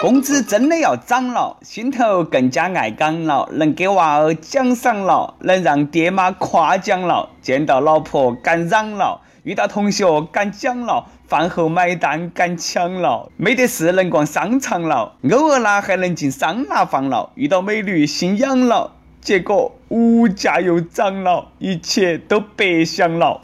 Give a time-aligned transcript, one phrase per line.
[0.00, 23.42] 工资真的要涨了，心头更加爱岗了，能给娃儿奖赏了，能让爹妈夸奖了，见到老婆敢嚷了，遇到同学敢讲了，饭后买单敢抢了，没得事能逛商场了，偶尔啦还能进桑拿房了，遇到美女心痒了，结果物价又涨了，一切都白想了。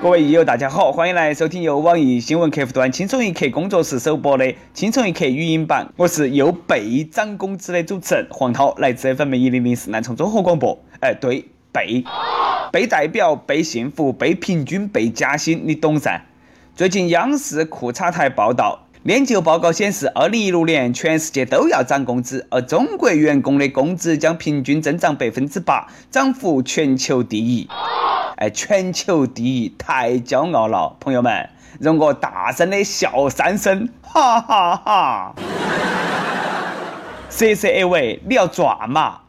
[0.00, 5.92] 各位益友，大家好，欢迎来收听由网易新闻客户端轻松一刻工作室首播的轻松一刻语音版。
[5.96, 10.78] 我是又被涨工资的主持人黄涛，来自 FM 一零零四南充综合广播。
[11.00, 12.04] 哎，对，被
[12.70, 16.20] 被代表被幸福被平均被加薪，你懂噻？
[16.76, 27.68] 最近央视裤衩台报道，研究报告显示，二零一六年全世界都要涨工资，而中国员工的工资将平均增长百分之八，涨幅全球第一。
[28.38, 35.34] 哎，全球第一，太骄傲了，朋友们，容我大声的笑三声，哈哈哈！
[37.28, 39.22] 色色二位，你要赚嘛？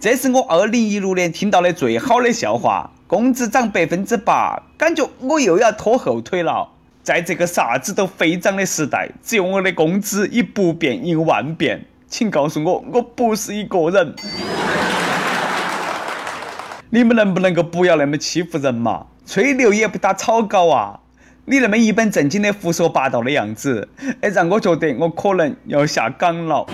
[0.00, 2.90] 这是我二零一六年听到的最好的笑话。
[3.06, 6.68] 工资涨百分之八，感觉我又要拖后腿了。
[7.04, 11.86] 在这个啥子都飞涨的时代，只有我的工资以不变应万变。
[12.08, 14.16] 请告诉我，我不是一个人。
[16.90, 19.06] 你们能不能够不要那么欺负人嘛？
[19.26, 21.00] 吹牛也不打草稿啊！
[21.46, 23.88] 你那么一本正经的胡说八道的样子，
[24.20, 26.66] 哎，让我觉得我可能要下岗了。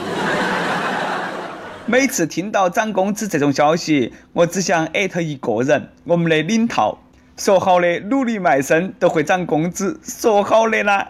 [1.87, 6.99] 每次听到涨工资这种消息，我只想艾特一个人：我们的领导。
[7.35, 11.03] 说好的努力卖身都会涨工资，说好的呢？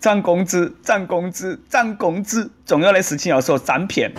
[0.00, 4.10] 涨工资，涨工资，涨工资，重要的事情要说三遍。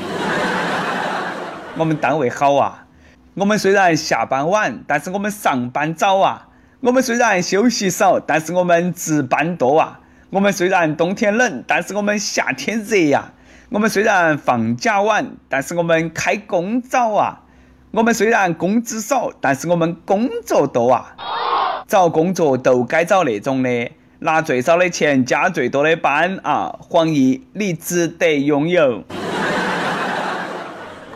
[1.76, 2.87] 我们单位好啊！
[3.40, 6.48] 我们虽然下班晚，但是我们上班早啊。
[6.80, 10.00] 我们虽然休息少，但是我们值班多啊。
[10.32, 13.34] 我们虽然冬天冷，但是我们夏天热呀。
[13.70, 17.44] 我们虽然放假晚，但是我们开工早啊。
[17.92, 21.14] 我们虽然工资少，但是我们工作多啊。
[21.88, 26.76] 找工作都该找那种的，拿最少的钱加最多的班啊。
[26.80, 29.04] 黄奕，你值得拥有。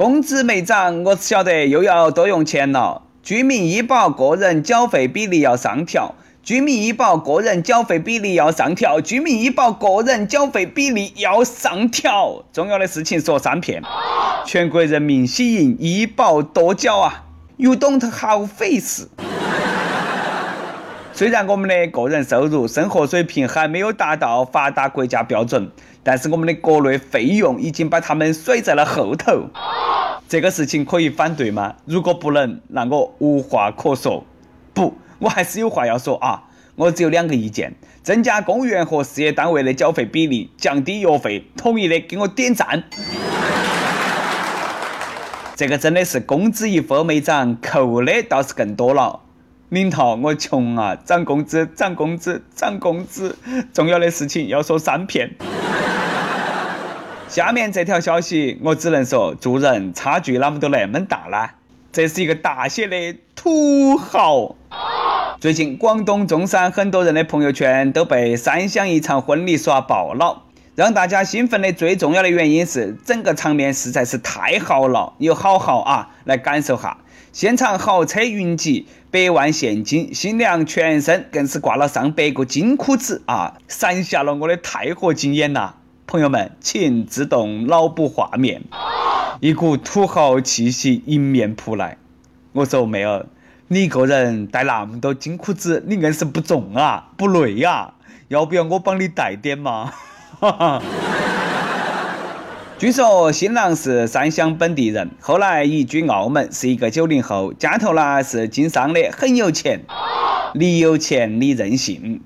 [0.01, 3.03] 工资没涨，我只晓得又要多用钱了。
[3.21, 12.43] 居民医保个人缴费比例要上调，居民医保个人缴费比例要上调，居民医保个人缴费比例要上调。
[12.51, 13.83] 重要的事情说三遍，
[14.43, 17.25] 全国人民喜迎医保多缴啊
[17.57, 19.07] ！You don't have face。
[21.13, 25.69] 虽然我们的个人收入、生活水平还没有达到发达国家标准，
[26.01, 29.49] 但是我们的各类费用已经把他们甩在了后头。
[30.31, 31.75] 这个事情可以反对吗？
[31.83, 34.23] 如果不能，那我无话可说。
[34.73, 36.43] 不，我还是有话要说啊！
[36.77, 41.43] 我只有两个意见：增加公务员和事业单位的缴费比例，降低药费。
[41.57, 42.81] 同意的给我点赞。
[45.57, 49.19] 这个真的是工资一分没涨，扣的倒是更多了。
[49.67, 50.95] 领导，我穷啊！
[50.95, 53.37] 涨工资，涨工资，涨工资！
[53.73, 55.35] 重要的事情要说三遍。
[57.31, 61.51] 下面这条消息，我只能说，做人差距啷么都那么大呢？
[61.93, 64.57] 这是一个大写的土豪。
[65.39, 70.43] 最近广东中山很多人的朋友圈都被三湘一场婚礼刷爆了，
[70.75, 76.09] 让大家兴奋的最重要的原因是，整个场面实在是太豪了，有好豪啊！
[76.25, 76.97] 来感受下，
[77.31, 85.75] 现场豪车云集，百万现金，新娘全身更是挂了上百个金箍子啊，闪瞎了我的钛合金眼呐！
[86.11, 88.63] 朋友们，请自动脑补画面，
[89.39, 91.97] 一股土豪气息迎面扑来。
[92.51, 93.27] 我说妹儿，
[93.69, 97.93] 你一个人带那么多金裤子，你硬是不重啊，不累呀？
[98.27, 99.93] 要不要我帮你带点嘛？
[102.77, 109.85] 据说新郎是三湘本地人，后来移居澳门，是一个九零后，家头呢是经商的，很有钱。
[110.55, 112.19] 你有钱，你任性。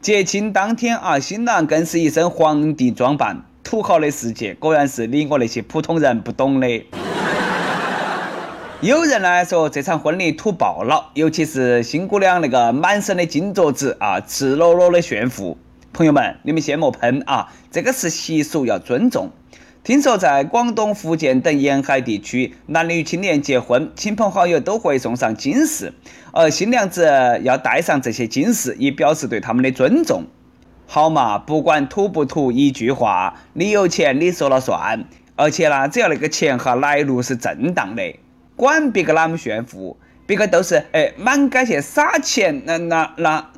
[0.00, 6.86] 结亲当天啊，新郎更是一身皇帝装扮，土豪的世界果然是你我那些普通人不懂的。
[8.80, 15.58] 有人呢说这场婚礼土爆了，尤其是新姑娘那个满身的金镯子啊，赤裸裸的炫富。
[15.92, 19.32] 朋友们，你们先莫喷啊，这个是习俗，要尊重。
[19.88, 25.94] 听说在广东、福建等沿海地区，男女青年结婚，亲朋好友都会送上金饰，
[26.30, 30.24] 而新娘子要戴上这些金饰，以表示对他们的尊重。
[30.86, 35.06] 好嘛，不管土不土，一句话，你有钱你说了算，
[35.36, 38.02] 而且呢，只要那个钱哈来路是正当的，
[38.56, 39.96] 管别个啷么炫富，
[40.26, 43.50] 别个都是哎满街去撒钱，那那那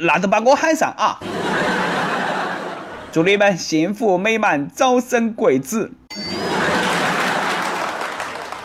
[0.00, 1.18] 那就把我喊上啊！
[3.12, 5.90] 祝你们幸福美满，早生贵子。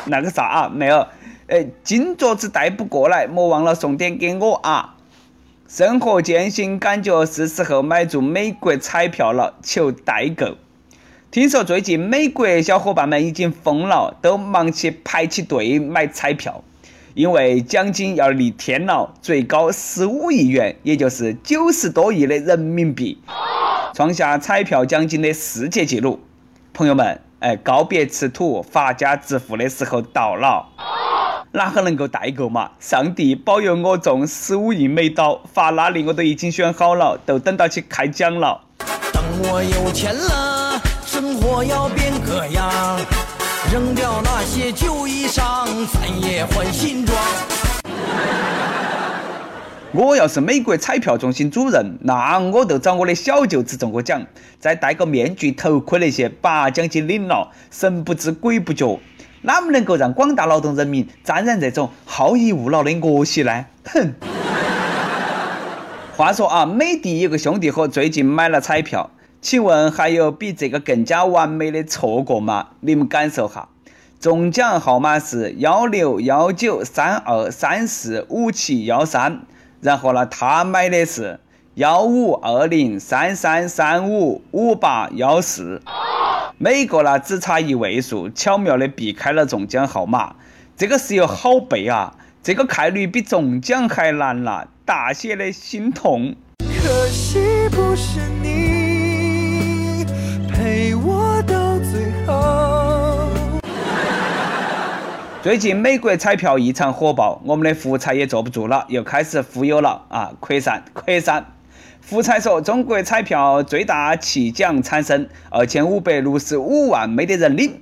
[0.05, 1.07] 那个啥啊，妹儿，
[1.47, 4.97] 呃，金镯子带不过来，莫忘了送点给我啊！
[5.67, 10.57] 生活艰辛，感觉是时候买注美国彩票了，求代购。
[11.31, 16.63] 听说最近美国小伙伴们已经疯了，都忙起排起队买彩票，
[17.15, 23.17] 因为奖金要逆天了，最高十五亿元，也就是九十多亿的人民币，
[23.95, 26.19] 创下彩票奖金的世界纪录。
[26.73, 30.65] 朋友们，哎，告别吃土、发家致富的时候到了。
[31.53, 32.71] 哪个能够代购嘛？
[32.77, 38.59] 上帝保佑我中十五亿美刀，法拉利我都已经选好了，都等到去开奖了。
[39.13, 42.99] 等我有钱了，生活要变个样，
[43.71, 47.17] 扔掉那些旧衣裳，咱也换新装。
[49.95, 54.27] 我要是美国彩票中心主任，那我就找我的小舅子中个奖，
[54.59, 58.99] 再戴个面具头盔那些，把奖金领了，神不知鬼不觉。
[59.43, 63.65] 哪么能够让广大劳动人民沾染这种好逸恶劳的恶习呢？
[63.85, 64.13] 哼！
[66.17, 72.67] 话说啊，美的有个兄弟伙最近买了彩票，请问还有比这个更加完美的错过吗？
[72.81, 73.69] 你们感受哈，
[74.19, 79.43] 中奖号码是幺六幺九三二三四五七幺三，
[79.85, 81.39] 然后呢，他买的是
[81.75, 85.79] 幺五二零三三三五五八幺四。
[86.57, 90.37] 每个呢只差一位数，巧妙的避开了中奖号码。
[90.75, 96.33] 这个是有好背啊，这个概率比中奖还难了，大写的心痛。
[96.81, 97.37] 可惜
[97.69, 98.19] 不是
[105.45, 111.45] 最近美国彩票异常火爆，我们的福彩也坐不住了，又开始忽悠了啊，扩散扩散。
[112.01, 117.79] 福彩说，中国彩票最大弃奖产生二千五百六十五万没得人领。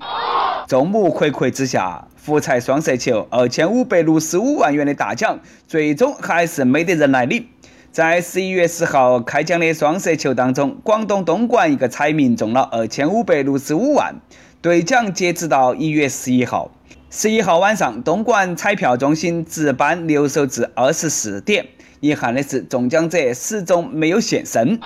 [0.67, 7.47] 众目睽睽之下，福彩双色球二千五百六十五万元的大奖，最终还是没得人来领。
[7.93, 14.15] 在十一月十号开奖的双色球当中，广东东莞一个彩民中了二千五百六十五万。
[14.61, 16.71] 兑奖截止到一月十一号，
[17.15, 21.67] 十一号晚上，东莞彩票中心值班留守至二十四点。
[21.99, 24.79] 遗憾的是，中奖者始终没有现身。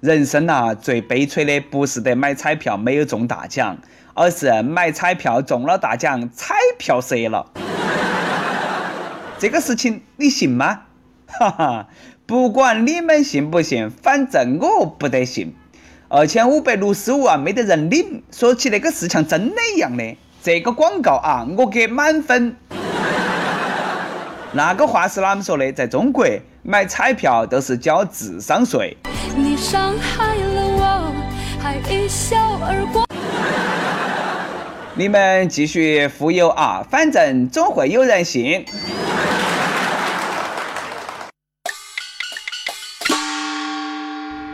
[0.00, 3.76] 人生呐，最悲催的不是得买彩票没有中大奖，
[4.14, 7.52] 而是买彩票中了大奖，彩票折了。
[9.38, 10.84] 这个事情你信吗？
[11.26, 11.88] 哈哈，
[12.24, 15.54] 不管你们信不信，反正我不得信。
[16.08, 20.16] 二千五百六十五万没得人领，说起那个事像真的一样的。
[20.42, 22.56] 这个广告啊，我给满分。
[24.52, 25.70] 那个话是哪么说的？
[25.70, 26.26] 在中国
[26.62, 28.96] 买彩票都是交智商税。
[29.36, 31.12] 你伤害了我，
[31.60, 33.04] 还一笑而过。
[34.94, 38.64] 你们继续忽悠啊，反正总会有人信。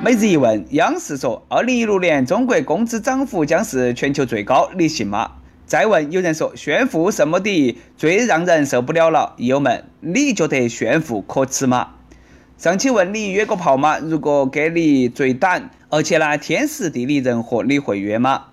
[0.03, 5.31] 每日一问：央视说，二零一六年中国工资涨幅将是全球最高，你信吗？
[5.67, 11.95] 再问，有人说炫富什么的最让人受不了了，友们，你觉得炫富可耻吗？
[12.57, 13.99] 上期问你约过炮吗？
[13.99, 18.45] 如果给你最短，而且呢天时地利人和，你会约吗？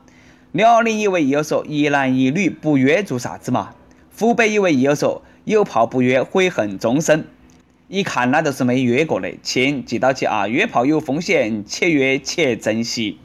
[0.51, 3.75] 辽宁一位益友说一男一女不约做啥子嘛？
[4.17, 7.25] 湖北一位益友说有炮不约悔恨终生，
[7.89, 13.19] 一看那都是没约过的，亲记到起啊，约炮有风险，且约且珍惜。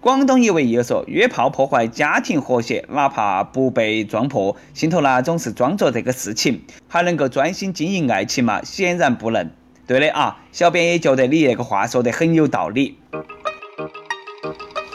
[0.00, 8.62] 广东一位友说：“约炮破坏家庭和谐，哪怕不被撞破，心头呢总是装着这个事情，还能够专心经营爱情吗？
[8.64, 9.50] 显然不能。
[9.86, 12.96] 对的啊，小编也觉得你那个话说得很有道理。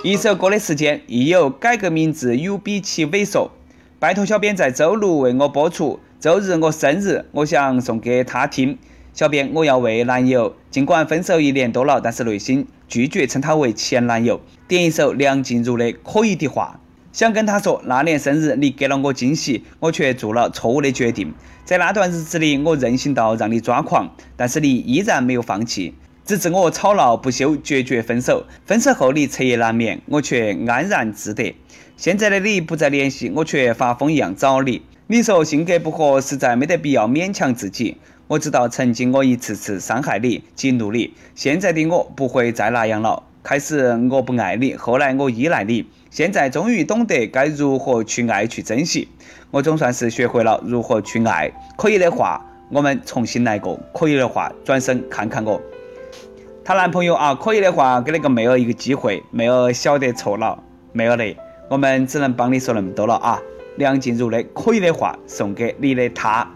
[0.01, 3.50] 一首歌的时间，亦有改个名字有比其猥琐。
[4.00, 6.00] 拜托小编在周六为我播出。
[6.19, 8.79] 周日我生日，我想送给他听。
[9.15, 16.79] 小编，我要为男友，尽管分手一年多了，但是内心。”拒绝称他为前男友，点一首梁静茹的《可以的话》，
[17.17, 21.34] 想跟他说，那年生日你给了我惊喜，我却做了错误的决定。
[21.63, 25.95] 在那段日子里，我任性到让你抓狂，但是你依然没有放弃，
[26.25, 28.45] 直至我吵闹不休，决绝分手。
[28.65, 31.55] 分手后你彻夜难眠，我却安然自得。
[31.98, 34.84] 现在的你不再联系，我却发疯一样找你。
[35.07, 37.98] 你说性格不合，实在没得必要勉强自己。
[38.27, 43.22] 我知道曾经我一次次伤害你、激怒你，现在的我不会再那样了。
[43.44, 49.08] 开始我不爱你，后来我依赖你，现在终于懂得该如何去爱、去珍惜。
[49.51, 51.51] 我总算是学会了如何去爱。
[51.77, 55.62] 可以的话，我们重新来过；可以的话，转身看看我。
[56.63, 60.63] 她男朋友啊，可以的话给那个妹儿一个机会，妹儿晓得错了，
[60.94, 61.38] 妹儿嘞，
[61.70, 63.39] 我们只能帮你说那么多了啊。
[63.77, 66.50] 梁静茹的可以的话送给你的他。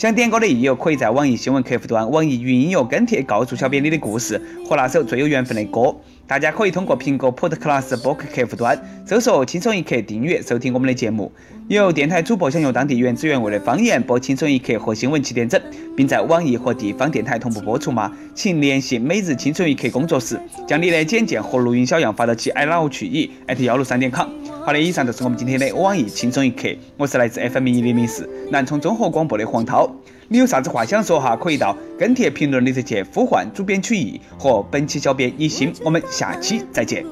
[0.00, 5.94] 想点歌的益友，可以在网易新闻客户端、网易云音乐跟帖告诉小编你的故事和那首最有缘分的歌。
[6.26, 11.30] 大家可以通过苹果 Podcast 播客客户端搜索“轻松一刻”订阅收听我们的节目。
[11.68, 15.60] 有电台主播想用当地原汁原味的方言播《轻松一刻》和新闻七点整，
[15.94, 18.10] 并在网易和地方电台同步播出吗？
[18.34, 24.26] 请联系每日轻松一刻工作室，将你的简介和录音小样发到其 i love 曲艺幺六三点 com。
[24.64, 26.68] 好的，以上就是我们今天的网易轻松一刻。
[26.96, 29.90] 我是来自 FM 一零零四南充综合广播的黄涛。
[30.28, 31.34] 你有啥子话想说哈？
[31.34, 35.72] 可以到跟帖评论里头去呼唤主编曲艺和本期小编一心。
[35.82, 37.04] 我们下期再见。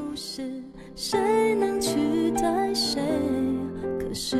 [0.94, 3.00] 谁能取代谁
[3.98, 4.36] 可是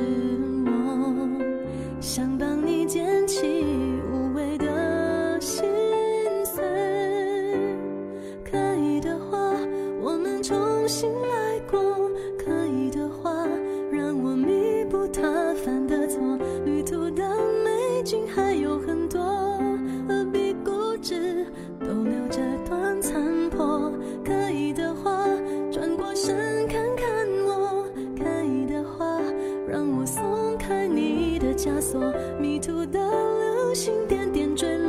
[32.49, 34.88] 迷途的流星，点点坠落。